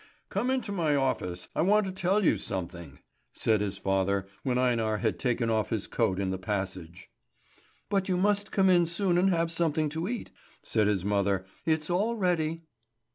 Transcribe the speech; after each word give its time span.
"Come 0.29 0.49
into 0.49 0.71
my 0.71 0.95
office; 0.95 1.47
I 1.55 1.61
want 1.61 1.85
to 1.85 1.91
tell 1.91 2.25
you 2.25 2.39
something," 2.39 2.97
said 3.33 3.61
his 3.61 3.77
father, 3.77 4.25
when 4.41 4.57
Einar 4.57 4.97
had 4.97 5.19
taken 5.19 5.51
off 5.51 5.69
his 5.69 5.85
coat 5.85 6.19
in 6.19 6.31
the 6.31 6.39
passage. 6.39 7.11
"But 7.87 8.09
you 8.09 8.17
must 8.17 8.51
come 8.51 8.67
in 8.67 8.87
soon 8.87 9.15
and 9.19 9.29
have 9.29 9.51
something 9.51 9.89
to 9.89 10.07
eat," 10.07 10.31
said 10.63 10.87
his 10.87 11.05
mother. 11.05 11.45
"It's 11.67 11.91
all 11.91 12.15
ready." 12.15 12.63